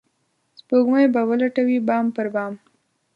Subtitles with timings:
[0.59, 2.53] سپوږمۍ به ولټوي بام پر بام